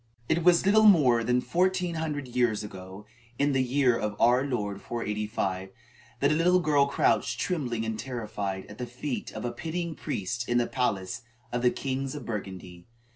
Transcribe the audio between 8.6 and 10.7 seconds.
at the feet of a pitying priest in the